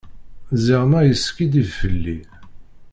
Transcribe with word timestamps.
Ziɣemma 0.63 0.99
yeskiddib 1.03 1.67
fell-i. 1.79 2.17